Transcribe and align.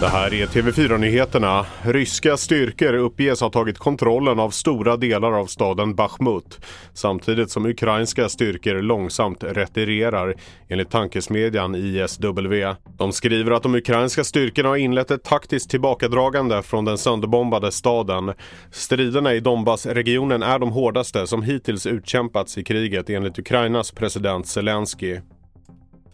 Det 0.00 0.08
här 0.08 0.34
är 0.34 0.46
TV4-nyheterna. 0.46 1.66
Ryska 1.82 2.36
styrkor 2.36 2.94
uppges 2.94 3.40
ha 3.40 3.50
tagit 3.50 3.78
kontrollen 3.78 4.38
av 4.38 4.50
stora 4.50 4.96
delar 4.96 5.32
av 5.32 5.46
staden 5.46 5.94
Bachmut 5.94 6.60
samtidigt 6.94 7.50
som 7.50 7.66
ukrainska 7.66 8.28
styrkor 8.28 8.82
långsamt 8.82 9.44
retirerar 9.44 10.34
enligt 10.68 10.90
tankesmedjan 10.90 11.74
ISW. 11.74 12.74
De 12.98 13.12
skriver 13.12 13.50
att 13.50 13.62
de 13.62 13.74
ukrainska 13.74 14.24
styrkorna 14.24 14.68
har 14.68 14.76
inlett 14.76 15.10
ett 15.10 15.24
taktiskt 15.24 15.70
tillbakadragande 15.70 16.62
från 16.62 16.84
den 16.84 16.98
sönderbombade 16.98 17.72
staden. 17.72 18.32
Striderna 18.70 19.34
i 19.34 19.40
Donbassregionen 19.40 20.42
är 20.42 20.58
de 20.58 20.70
hårdaste 20.70 21.26
som 21.26 21.42
hittills 21.42 21.86
utkämpats 21.86 22.58
i 22.58 22.64
kriget 22.64 23.10
enligt 23.10 23.38
Ukrainas 23.38 23.92
president 23.92 24.46
Zelensky. 24.46 25.20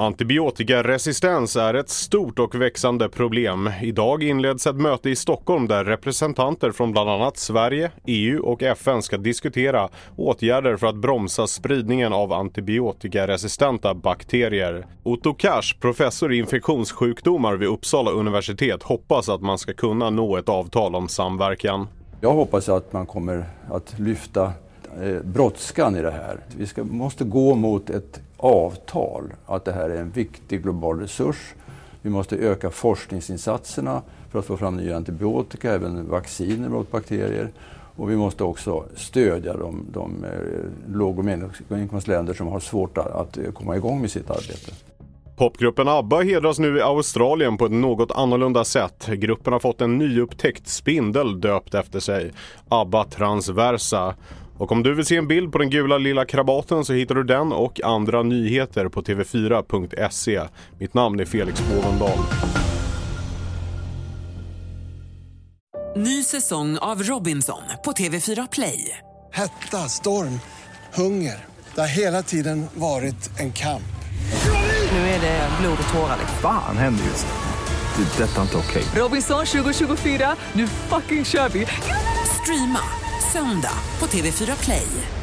Antibiotikaresistens 0.00 1.56
är 1.56 1.74
ett 1.74 1.88
stort 1.88 2.38
och 2.38 2.54
växande 2.54 3.08
problem. 3.08 3.70
Idag 3.82 4.22
inleds 4.22 4.66
ett 4.66 4.76
möte 4.76 5.10
i 5.10 5.16
Stockholm 5.16 5.68
där 5.68 5.84
representanter 5.84 6.72
från 6.72 6.92
bland 6.92 7.10
annat 7.10 7.36
Sverige, 7.36 7.90
EU 8.06 8.42
och 8.42 8.62
FN 8.62 9.02
ska 9.02 9.16
diskutera 9.16 9.88
åtgärder 10.16 10.76
för 10.76 10.86
att 10.86 10.96
bromsa 10.96 11.46
spridningen 11.46 12.12
av 12.12 12.32
antibiotikaresistenta 12.32 13.94
bakterier. 13.94 14.86
Otto 15.02 15.34
Kars, 15.34 15.76
professor 15.80 16.32
i 16.32 16.38
infektionssjukdomar 16.38 17.56
vid 17.56 17.68
Uppsala 17.68 18.10
universitet, 18.10 18.82
hoppas 18.82 19.28
att 19.28 19.42
man 19.42 19.58
ska 19.58 19.72
kunna 19.72 20.10
nå 20.10 20.36
ett 20.36 20.48
avtal 20.48 20.94
om 20.94 21.08
samverkan. 21.08 21.86
Jag 22.20 22.32
hoppas 22.32 22.68
att 22.68 22.92
man 22.92 23.06
kommer 23.06 23.44
att 23.70 23.98
lyfta 23.98 24.52
eh, 25.02 25.22
brådskan 25.22 25.96
i 25.96 26.02
det 26.02 26.10
här. 26.10 26.40
Vi 26.56 26.66
ska, 26.66 26.84
måste 26.84 27.24
gå 27.24 27.54
mot 27.54 27.90
ett 27.90 28.20
avtal, 28.36 29.32
att 29.46 29.64
det 29.64 29.72
här 29.72 29.90
är 29.90 30.00
en 30.00 30.10
viktig 30.10 30.62
global 30.62 31.00
resurs. 31.00 31.54
Vi 32.02 32.10
måste 32.10 32.36
öka 32.36 32.70
forskningsinsatserna 32.70 34.02
för 34.30 34.38
att 34.38 34.44
få 34.44 34.56
fram 34.56 34.76
nya 34.76 34.96
antibiotika, 34.96 35.74
även 35.74 36.08
vacciner 36.08 36.68
mot 36.68 36.90
bakterier. 36.90 37.50
Och 37.96 38.10
vi 38.10 38.16
måste 38.16 38.44
också 38.44 38.84
stödja 38.96 39.56
de, 39.56 39.86
de 39.92 40.24
eh, 40.24 40.30
låg 40.94 41.18
och 41.18 41.24
medelinkomstländer 41.24 42.34
som 42.34 42.46
har 42.46 42.60
svårt 42.60 42.98
att, 42.98 43.06
att 43.06 43.54
komma 43.54 43.76
igång 43.76 44.00
med 44.00 44.10
sitt 44.10 44.30
arbete. 44.30 44.72
Popgruppen 45.38 45.88
ABBA 45.88 46.20
hedras 46.20 46.58
nu 46.58 46.78
i 46.78 46.80
Australien 46.80 47.58
på 47.58 47.66
ett 47.66 47.72
något 47.72 48.12
annorlunda 48.12 48.64
sätt. 48.64 49.06
Gruppen 49.06 49.52
har 49.52 49.60
fått 49.60 49.80
en 49.80 49.98
nyupptäckt 49.98 50.68
spindel 50.68 51.40
döpt 51.40 51.74
efter 51.74 52.00
sig, 52.00 52.32
ABBA 52.68 53.04
Transversa. 53.04 54.14
Och 54.58 54.72
om 54.72 54.82
du 54.82 54.94
vill 54.94 55.06
se 55.06 55.16
en 55.16 55.28
bild 55.28 55.52
på 55.52 55.58
den 55.58 55.70
gula 55.70 55.98
lilla 55.98 56.24
krabaten 56.24 56.84
så 56.84 56.92
hittar 56.92 57.14
du 57.14 57.24
den 57.24 57.52
och 57.52 57.80
andra 57.84 58.22
nyheter 58.22 58.88
på 58.88 59.02
tv4.se. 59.02 60.40
Mitt 60.78 60.94
namn 60.94 61.20
är 61.20 61.24
Felix 61.24 61.62
Bovendal. 61.68 62.18
Ny 65.96 66.22
säsong 66.22 66.78
av 66.78 67.02
Robinson 67.02 67.62
på 67.84 67.92
TV4 67.92 68.48
Play. 68.52 68.98
Hetta, 69.32 69.76
storm, 69.76 70.40
hunger. 70.94 71.44
Det 71.74 71.80
har 71.80 71.88
hela 71.88 72.22
tiden 72.22 72.66
varit 72.74 73.40
en 73.40 73.52
kamp. 73.52 73.82
Nu 74.92 74.98
är 74.98 75.20
det 75.20 75.48
blod 75.60 75.78
och 75.88 75.94
tårar. 75.94 76.18
Fan 76.42 76.76
händer 76.76 77.04
just 77.04 77.26
nu. 77.26 78.04
Det. 78.04 78.22
är 78.22 78.26
Detta 78.26 78.38
är 78.38 78.42
inte 78.42 78.56
okej. 78.56 78.82
Robinson 79.02 79.46
2024, 79.46 80.36
nu 80.52 80.66
fucking 80.66 81.24
kör 81.24 81.48
vi! 81.48 81.66
Streama 82.42 83.07
söndag 83.32 83.78
på 83.98 84.06
TV4 84.06 84.64
Play. 84.64 85.17